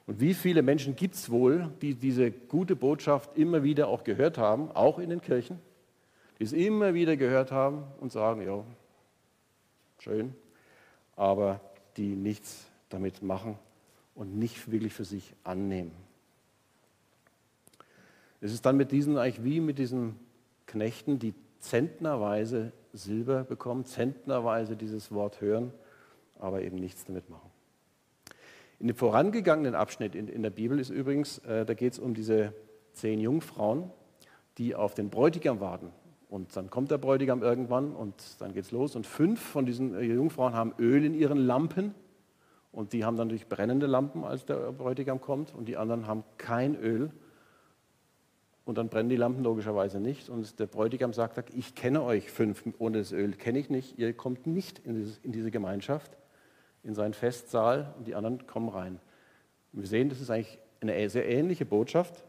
Und 0.07 0.19
wie 0.21 0.33
viele 0.33 0.63
Menschen 0.63 0.95
gibt 0.95 1.13
es 1.13 1.29
wohl, 1.29 1.69
die 1.83 1.93
diese 1.93 2.31
gute 2.31 2.75
Botschaft 2.75 3.37
immer 3.37 3.61
wieder 3.61 3.89
auch 3.89 4.03
gehört 4.03 4.39
haben, 4.39 4.71
auch 4.71 4.97
in 4.97 5.11
den 5.11 5.21
Kirchen, 5.21 5.59
es 6.43 6.53
immer 6.53 6.93
wieder 6.93 7.17
gehört 7.17 7.51
haben 7.51 7.83
und 7.99 8.11
sagen, 8.11 8.41
ja, 8.41 8.63
schön, 9.99 10.33
aber 11.15 11.59
die 11.97 12.15
nichts 12.15 12.67
damit 12.89 13.21
machen 13.21 13.57
und 14.15 14.37
nicht 14.37 14.71
wirklich 14.71 14.93
für 14.93 15.05
sich 15.05 15.33
annehmen. 15.43 15.91
Es 18.41 18.53
ist 18.53 18.65
dann 18.65 18.77
mit 18.77 18.91
diesen 18.91 19.17
eigentlich 19.17 19.43
wie 19.43 19.59
mit 19.59 19.77
diesen 19.77 20.19
Knechten, 20.65 21.19
die 21.19 21.33
zentnerweise 21.59 22.71
Silber 22.93 23.43
bekommen, 23.43 23.85
zentnerweise 23.85 24.75
dieses 24.75 25.11
Wort 25.11 25.41
hören, 25.41 25.71
aber 26.39 26.61
eben 26.61 26.77
nichts 26.77 27.05
damit 27.05 27.29
machen. 27.29 27.49
In 28.79 28.87
dem 28.87 28.95
vorangegangenen 28.95 29.75
Abschnitt 29.75 30.15
in, 30.15 30.27
in 30.27 30.41
der 30.41 30.49
Bibel 30.49 30.79
ist 30.79 30.89
übrigens, 30.89 31.37
äh, 31.39 31.65
da 31.65 31.75
geht 31.75 31.93
es 31.93 31.99
um 31.99 32.15
diese 32.15 32.53
zehn 32.93 33.19
Jungfrauen, 33.19 33.91
die 34.57 34.73
auf 34.75 34.95
den 34.95 35.09
Bräutigam 35.11 35.59
warten. 35.59 35.91
Und 36.31 36.55
dann 36.55 36.69
kommt 36.69 36.91
der 36.91 36.97
Bräutigam 36.97 37.43
irgendwann 37.43 37.93
und 37.93 38.15
dann 38.39 38.53
geht 38.53 38.63
es 38.63 38.71
los. 38.71 38.95
Und 38.95 39.05
fünf 39.05 39.41
von 39.41 39.65
diesen 39.65 39.93
äh, 39.93 40.03
Jungfrauen 40.03 40.53
haben 40.53 40.73
Öl 40.79 41.03
in 41.03 41.13
ihren 41.13 41.37
Lampen. 41.37 41.93
Und 42.71 42.93
die 42.93 43.03
haben 43.03 43.17
dann 43.17 43.27
natürlich 43.27 43.49
brennende 43.49 43.85
Lampen, 43.85 44.23
als 44.23 44.45
der 44.45 44.71
Bräutigam 44.71 45.19
kommt. 45.19 45.53
Und 45.53 45.65
die 45.65 45.75
anderen 45.75 46.07
haben 46.07 46.23
kein 46.37 46.77
Öl. 46.77 47.11
Und 48.63 48.77
dann 48.77 48.87
brennen 48.87 49.09
die 49.09 49.17
Lampen 49.17 49.43
logischerweise 49.43 49.99
nicht. 49.99 50.29
Und 50.29 50.57
der 50.57 50.67
Bräutigam 50.67 51.11
sagt, 51.11 51.53
ich 51.53 51.75
kenne 51.75 52.01
euch 52.01 52.31
fünf 52.31 52.63
ohne 52.79 52.99
das 52.99 53.11
Öl, 53.11 53.33
kenne 53.33 53.59
ich 53.59 53.69
nicht. 53.69 53.99
Ihr 53.99 54.13
kommt 54.13 54.47
nicht 54.47 54.79
in, 54.79 55.13
diese 55.23 55.51
Gemeinschaft, 55.51 56.17
in 56.83 56.93
seinen 56.93 57.13
Festsaal 57.13 57.93
und 57.97 58.07
die 58.07 58.15
anderen 58.15 58.47
kommen 58.47 58.69
rein. 58.69 59.01
Wir 59.73 59.85
sehen, 59.85 60.07
das 60.07 60.21
ist 60.21 60.31
eigentlich 60.31 60.59
eine 60.79 61.09
sehr 61.09 61.27
ähnliche 61.27 61.65
Botschaft. 61.65 62.23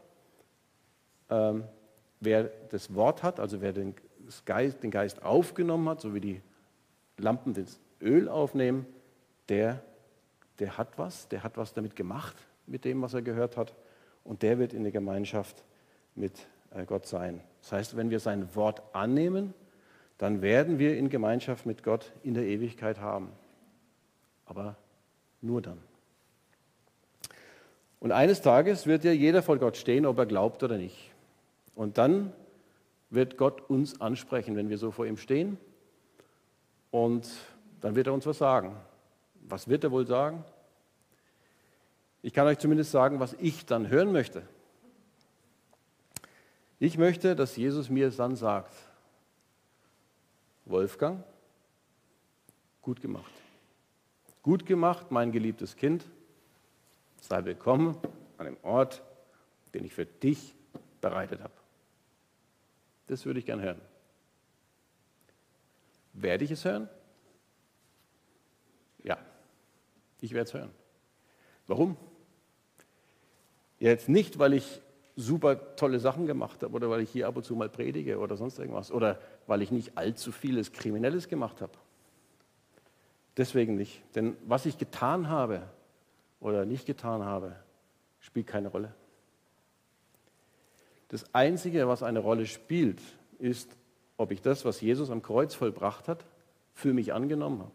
Ähm, 1.29 1.63
wer 2.23 2.49
das 2.69 2.93
Wort 2.95 3.23
hat, 3.23 3.39
also 3.39 3.61
wer 3.61 3.73
den 3.73 3.95
Geist, 4.45 4.83
den 4.83 4.91
Geist 4.91 5.23
aufgenommen 5.23 5.87
hat, 5.89 6.01
so 6.01 6.13
wie 6.13 6.19
die 6.19 6.41
Lampen 7.17 7.53
das 7.53 7.79
Öl 8.01 8.27
aufnehmen, 8.29 8.85
der, 9.49 9.81
der 10.59 10.77
hat 10.77 10.97
was, 10.97 11.27
der 11.27 11.43
hat 11.43 11.57
was 11.57 11.73
damit 11.73 11.95
gemacht, 11.95 12.35
mit 12.65 12.85
dem, 12.85 13.01
was 13.01 13.13
er 13.13 13.21
gehört 13.21 13.57
hat. 13.57 13.73
Und 14.23 14.41
der 14.41 14.57
wird 14.57 14.73
in 14.73 14.83
der 14.83 14.91
Gemeinschaft 14.91 15.63
mit 16.15 16.47
äh, 16.71 16.85
Gott 16.85 17.05
sein. 17.05 17.41
Das 17.61 17.71
heißt, 17.73 17.97
wenn 17.97 18.09
wir 18.09 18.19
sein 18.19 18.55
Wort 18.55 18.81
annehmen, 18.93 19.53
dann 20.17 20.41
werden 20.41 20.79
wir 20.79 20.97
in 20.97 21.09
Gemeinschaft 21.09 21.65
mit 21.65 21.83
Gott 21.83 22.13
in 22.23 22.33
der 22.33 22.43
Ewigkeit 22.43 22.99
haben. 22.99 23.29
Aber 24.45 24.75
nur 25.41 25.61
dann. 25.61 25.79
Und 27.99 28.11
eines 28.11 28.41
Tages 28.41 28.85
wird 28.85 29.03
ja 29.03 29.11
jeder 29.11 29.41
vor 29.41 29.57
Gott 29.57 29.77
stehen, 29.77 30.05
ob 30.05 30.17
er 30.17 30.25
glaubt 30.25 30.61
oder 30.63 30.77
nicht. 30.77 31.12
Und 31.75 31.97
dann 31.97 32.33
wird 33.09 33.37
Gott 33.37 33.69
uns 33.69 34.01
ansprechen, 34.01 34.55
wenn 34.55 34.69
wir 34.69 34.77
so 34.77 34.91
vor 34.91 35.05
ihm 35.05 35.17
stehen. 35.17 35.57
Und 36.91 37.29
dann 37.81 37.95
wird 37.95 38.07
er 38.07 38.13
uns 38.13 38.25
was 38.25 38.37
sagen. 38.37 38.75
Was 39.41 39.67
wird 39.67 39.83
er 39.83 39.91
wohl 39.91 40.07
sagen? 40.07 40.43
Ich 42.21 42.33
kann 42.33 42.47
euch 42.47 42.59
zumindest 42.59 42.91
sagen, 42.91 43.19
was 43.19 43.33
ich 43.33 43.65
dann 43.65 43.89
hören 43.89 44.11
möchte. 44.11 44.43
Ich 46.79 46.97
möchte, 46.97 47.35
dass 47.35 47.55
Jesus 47.55 47.89
mir 47.89 48.09
dann 48.11 48.35
sagt, 48.35 48.73
Wolfgang, 50.65 51.23
gut 52.81 53.01
gemacht. 53.01 53.31
Gut 54.41 54.65
gemacht, 54.65 55.11
mein 55.11 55.31
geliebtes 55.31 55.75
Kind. 55.75 56.05
Sei 57.21 57.43
willkommen 57.45 57.97
an 58.37 58.45
dem 58.45 58.57
Ort, 58.63 59.01
den 59.73 59.85
ich 59.85 59.93
für 59.93 60.05
dich 60.05 60.55
bereitet 61.01 61.41
habe. 61.41 61.62
Das 63.07 63.25
würde 63.25 63.39
ich 63.39 63.45
gern 63.45 63.61
hören. 63.61 63.81
Werde 66.13 66.43
ich 66.45 66.51
es 66.51 66.63
hören? 66.63 66.87
Ja, 69.03 69.17
ich 70.21 70.33
werde 70.33 70.47
es 70.47 70.53
hören. 70.53 70.71
Warum? 71.67 71.97
Jetzt 73.79 74.09
nicht, 74.09 74.39
weil 74.39 74.53
ich 74.53 74.81
super 75.15 75.75
tolle 75.75 75.99
Sachen 75.99 76.25
gemacht 76.25 76.63
habe 76.63 76.73
oder 76.73 76.89
weil 76.89 77.01
ich 77.01 77.09
hier 77.09 77.27
ab 77.27 77.35
und 77.37 77.43
zu 77.43 77.55
mal 77.55 77.69
predige 77.69 78.17
oder 78.17 78.37
sonst 78.37 78.57
irgendwas 78.57 78.91
oder 78.91 79.19
weil 79.45 79.61
ich 79.61 79.71
nicht 79.71 79.97
allzu 79.97 80.31
vieles 80.31 80.71
Kriminelles 80.71 81.27
gemacht 81.27 81.61
habe. 81.61 81.73
Deswegen 83.37 83.75
nicht. 83.75 84.01
Denn 84.15 84.37
was 84.45 84.65
ich 84.65 84.77
getan 84.77 85.29
habe 85.29 85.63
oder 86.39 86.65
nicht 86.65 86.85
getan 86.85 87.23
habe, 87.23 87.55
spielt 88.19 88.47
keine 88.47 88.69
Rolle. 88.69 88.93
Das 91.13 91.31
Einzige, 91.35 91.87
was 91.87 92.01
eine 92.01 92.17
Rolle 92.17 92.47
spielt, 92.47 92.99
ist, 93.37 93.77
ob 94.17 94.31
ich 94.31 94.41
das, 94.41 94.65
was 94.65 94.81
Jesus 94.81 95.11
am 95.11 95.21
Kreuz 95.21 95.53
vollbracht 95.53 96.07
hat, 96.07 96.25
für 96.73 96.91
mich 96.91 97.13
angenommen 97.13 97.59
habe. 97.59 97.71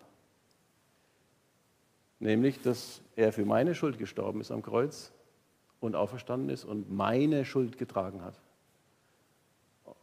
Nämlich, 2.19 2.61
dass 2.63 3.01
er 3.15 3.33
für 3.33 3.45
meine 3.45 3.77
Schuld 3.77 3.97
gestorben 3.97 4.41
ist 4.41 4.51
am 4.51 4.63
Kreuz 4.63 5.13
und 5.79 5.95
auferstanden 5.95 6.51
ist 6.51 6.65
und 6.65 6.91
meine 6.91 7.45
Schuld 7.45 7.79
getragen 7.79 8.25
hat. 8.25 8.35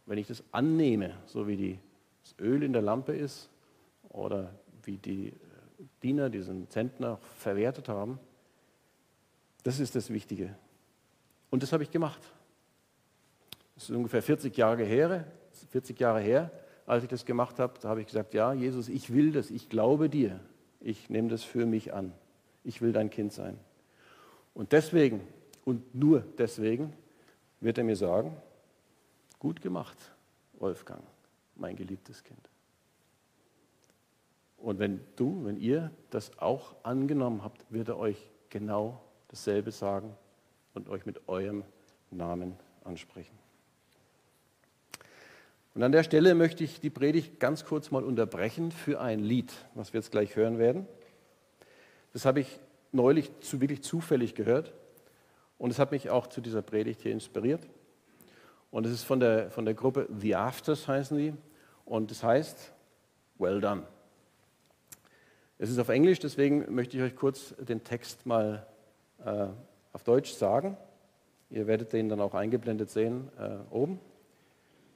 Wenn 0.06 0.16
ich 0.16 0.28
das 0.28 0.42
annehme, 0.50 1.14
so 1.26 1.46
wie 1.46 1.58
die, 1.58 1.78
das 2.22 2.34
Öl 2.40 2.62
in 2.62 2.72
der 2.72 2.80
Lampe 2.80 3.14
ist 3.14 3.50
oder 4.08 4.50
wie 4.82 4.96
die 4.96 5.34
Diener 6.02 6.30
diesen 6.30 6.70
Zentner 6.70 7.18
verwertet 7.36 7.90
haben, 7.90 8.18
das 9.62 9.78
ist 9.78 9.94
das 9.94 10.08
Wichtige. 10.08 10.56
Und 11.50 11.62
das 11.62 11.74
habe 11.74 11.82
ich 11.82 11.90
gemacht. 11.90 12.22
Das 13.76 13.84
ist 13.84 13.90
ungefähr 13.90 14.22
40 14.22 14.56
Jahre 14.56 14.82
her, 14.82 15.24
40 15.70 16.00
Jahre 16.00 16.20
her, 16.20 16.50
als 16.86 17.04
ich 17.04 17.08
das 17.08 17.24
gemacht 17.24 17.60
habe. 17.60 17.74
Da 17.80 17.90
habe 17.90 18.00
ich 18.00 18.06
gesagt, 18.06 18.34
ja, 18.34 18.52
Jesus, 18.52 18.88
ich 18.88 19.12
will 19.12 19.30
das, 19.30 19.50
ich 19.50 19.68
glaube 19.68 20.08
dir. 20.08 20.40
Ich 20.80 21.08
nehme 21.10 21.28
das 21.28 21.44
für 21.44 21.66
mich 21.66 21.94
an. 21.94 22.12
Ich 22.64 22.82
will 22.82 22.92
dein 22.92 23.10
Kind 23.10 23.32
sein. 23.32 23.58
Und 24.54 24.72
deswegen 24.72 25.20
und 25.66 25.94
nur 25.94 26.20
deswegen 26.38 26.92
wird 27.60 27.76
er 27.76 27.84
mir 27.84 27.96
sagen, 27.96 28.36
gut 29.40 29.60
gemacht, 29.60 29.98
Wolfgang, 30.54 31.02
mein 31.56 31.74
geliebtes 31.74 32.22
Kind. 32.22 32.48
Und 34.56 34.78
wenn 34.78 35.00
du, 35.16 35.44
wenn 35.44 35.56
ihr 35.58 35.90
das 36.10 36.38
auch 36.38 36.76
angenommen 36.84 37.42
habt, 37.42 37.66
wird 37.68 37.88
er 37.88 37.98
euch 37.98 38.30
genau 38.48 39.02
dasselbe 39.28 39.72
sagen 39.72 40.16
und 40.72 40.88
euch 40.88 41.04
mit 41.04 41.28
eurem 41.28 41.64
Namen 42.12 42.54
ansprechen. 42.84 43.36
Und 45.76 45.82
an 45.82 45.92
der 45.92 46.04
Stelle 46.04 46.34
möchte 46.34 46.64
ich 46.64 46.80
die 46.80 46.88
Predigt 46.88 47.38
ganz 47.38 47.66
kurz 47.66 47.90
mal 47.90 48.02
unterbrechen 48.02 48.72
für 48.72 48.98
ein 48.98 49.18
Lied, 49.20 49.52
was 49.74 49.92
wir 49.92 50.00
jetzt 50.00 50.10
gleich 50.10 50.34
hören 50.34 50.58
werden. 50.58 50.86
Das 52.14 52.24
habe 52.24 52.40
ich 52.40 52.58
neulich 52.92 53.30
zu, 53.40 53.60
wirklich 53.60 53.82
zufällig 53.82 54.34
gehört. 54.34 54.72
Und 55.58 55.68
es 55.68 55.78
hat 55.78 55.92
mich 55.92 56.08
auch 56.08 56.28
zu 56.28 56.40
dieser 56.40 56.62
Predigt 56.62 57.02
hier 57.02 57.12
inspiriert. 57.12 57.60
Und 58.70 58.86
es 58.86 58.92
ist 58.92 59.02
von 59.02 59.20
der, 59.20 59.50
von 59.50 59.66
der 59.66 59.74
Gruppe 59.74 60.08
The 60.18 60.36
Afters 60.36 60.88
heißen 60.88 61.18
die. 61.18 61.34
Und 61.84 62.10
es 62.10 62.22
heißt, 62.22 62.72
well 63.38 63.60
done. 63.60 63.82
Es 65.58 65.68
ist 65.68 65.78
auf 65.78 65.90
Englisch, 65.90 66.20
deswegen 66.20 66.74
möchte 66.74 66.96
ich 66.96 67.02
euch 67.02 67.16
kurz 67.16 67.54
den 67.58 67.84
Text 67.84 68.24
mal 68.24 68.66
äh, 69.22 69.48
auf 69.92 70.04
Deutsch 70.04 70.32
sagen. 70.32 70.78
Ihr 71.50 71.66
werdet 71.66 71.92
den 71.92 72.08
dann 72.08 72.22
auch 72.22 72.32
eingeblendet 72.32 72.88
sehen 72.88 73.28
äh, 73.38 73.58
oben. 73.68 74.00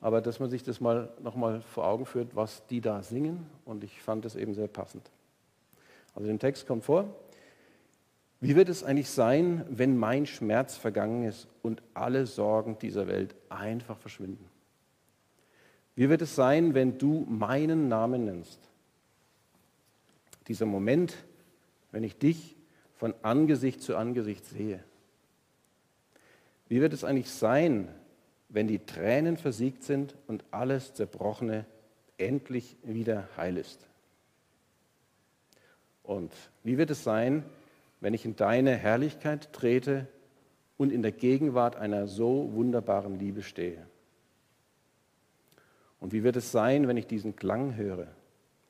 Aber 0.01 0.21
dass 0.21 0.41
man 0.41 0.49
sich 0.49 0.63
das 0.63 0.81
mal 0.81 1.13
nochmal 1.23 1.61
vor 1.61 1.87
Augen 1.87 2.07
führt, 2.07 2.35
was 2.35 2.67
die 2.67 2.81
da 2.81 3.03
singen. 3.03 3.47
Und 3.65 3.85
ich 3.85 4.01
fand 4.01 4.25
es 4.25 4.35
eben 4.35 4.55
sehr 4.55 4.69
passend. 4.69 5.11
Also 6.15 6.29
im 6.29 6.39
Text 6.39 6.67
kommt 6.67 6.85
vor, 6.85 7.15
wie 8.41 8.57
wird 8.57 8.71
es 8.71 8.83
eigentlich 8.83 9.11
sein, 9.11 9.67
wenn 9.69 9.99
mein 9.99 10.25
Schmerz 10.25 10.77
vergangen 10.77 11.25
ist 11.25 11.47
und 11.63 11.83
alle 11.93 12.27
Sorgen 12.27 12.79
dieser 12.79 13.07
Welt 13.07 13.35
einfach 13.51 13.99
verschwinden? 13.99 14.49
Wie 15.95 16.09
wird 16.09 16.23
es 16.23 16.35
sein, 16.35 16.73
wenn 16.73 16.97
du 16.97 17.27
meinen 17.29 17.89
Namen 17.89 18.25
nennst? 18.25 18.59
Dieser 20.49 20.65
Moment, 20.65 21.15
wenn 21.93 22.03
ich 22.03 22.17
dich 22.17 22.57
von 22.97 23.15
Angesicht 23.23 23.83
zu 23.83 23.97
Angesicht 23.97 24.47
sehe. 24.47 24.83
Wie 26.69 26.81
wird 26.81 26.95
es 26.95 27.05
eigentlich 27.05 27.31
sein, 27.31 27.89
wenn 28.51 28.69
die 28.69 28.85
Tränen 28.85 29.37
versiegt 29.37 29.83
sind 29.85 30.17
und 30.27 30.45
alles 30.51 30.93
Zerbrochene 30.95 31.65
endlich 32.19 32.77
wieder 32.83 33.29
heil 33.37 33.57
ist? 33.57 33.87
Und 36.03 36.33
wie 36.65 36.77
wird 36.77 36.91
es 36.91 37.05
sein, 37.05 37.45
wenn 38.01 38.15
ich 38.15 38.25
in 38.25 38.37
deine 38.37 38.77
Herrlichkeit 38.77 39.53
trete 39.53 40.07
und 40.77 40.93
in 40.93 41.03
der 41.03 41.13
Gegenwart 41.13 41.77
einer 41.77 42.09
so 42.09 42.51
wunderbaren 42.53 43.19
Liebe 43.19 43.43
stehe? 43.43 43.87
Und 46.01 46.13
wie 46.13 46.25
wird 46.25 46.37
es 46.37 46.51
sein, 46.51 46.89
wenn 46.89 46.97
ich 46.97 47.07
diesen 47.07 47.37
Klang 47.37 47.77
höre? 47.77 48.09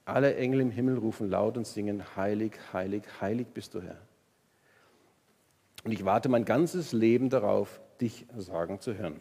Alle 0.04 0.34
Engel 0.34 0.60
im 0.60 0.70
Himmel 0.70 0.98
rufen 0.98 1.30
laut 1.30 1.56
und 1.56 1.66
singen, 1.66 2.16
heilig, 2.16 2.52
heilig, 2.72 3.04
heilig 3.20 3.46
bist 3.54 3.74
du 3.74 3.80
Herr. 3.80 4.00
Und 5.84 5.92
ich 5.92 6.04
warte 6.04 6.28
mein 6.28 6.44
ganzes 6.44 6.92
Leben 6.92 7.30
darauf, 7.30 7.80
dich 8.00 8.26
sagen 8.36 8.80
zu 8.80 8.96
hören. 8.96 9.20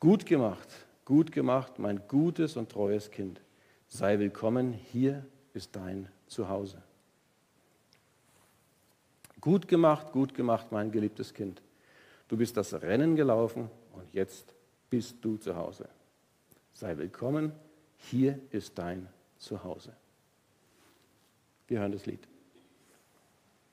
Gut 0.00 0.24
gemacht, 0.24 0.68
gut 1.04 1.30
gemacht, 1.30 1.78
mein 1.78 2.00
gutes 2.08 2.56
und 2.56 2.70
treues 2.70 3.10
Kind. 3.10 3.38
Sei 3.86 4.18
willkommen, 4.18 4.72
hier 4.72 5.26
ist 5.52 5.76
dein 5.76 6.08
Zuhause. 6.26 6.82
Gut 9.42 9.68
gemacht, 9.68 10.10
gut 10.12 10.32
gemacht, 10.32 10.72
mein 10.72 10.90
geliebtes 10.90 11.34
Kind. 11.34 11.60
Du 12.28 12.38
bist 12.38 12.56
das 12.56 12.72
Rennen 12.72 13.14
gelaufen 13.14 13.68
und 13.92 14.10
jetzt 14.14 14.54
bist 14.88 15.16
du 15.20 15.36
zu 15.36 15.54
Hause. 15.54 15.86
Sei 16.72 16.96
willkommen, 16.96 17.52
hier 17.98 18.40
ist 18.52 18.78
dein 18.78 19.06
Zuhause. 19.36 19.92
Wir 21.68 21.80
hören 21.80 21.92
das 21.92 22.06
Lied. 22.06 22.29